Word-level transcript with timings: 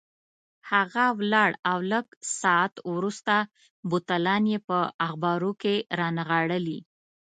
هغه 0.71 1.05
ولاړ 1.19 1.51
او 1.71 1.77
لږ 1.91 2.05
ساعت 2.41 2.73
وروسته 2.93 3.35
بوتلان 3.89 4.43
یې 4.53 4.59
په 4.67 4.77
اخبارو 5.07 5.51
کې 5.61 5.75
رانغاړلي. 5.99 6.79